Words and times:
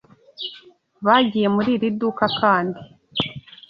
Ybagiyemuri 0.99 1.69
iri 1.77 1.89
duka 1.99 2.25
kandi. 2.39 2.79